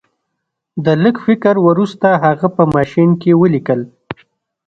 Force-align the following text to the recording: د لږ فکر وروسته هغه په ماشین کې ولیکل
د 0.85 0.87
لږ 1.03 1.15
فکر 1.25 1.55
وروسته 1.67 2.07
هغه 2.23 2.47
په 2.55 2.63
ماشین 2.75 3.09
کې 3.21 3.31
ولیکل 3.41 3.81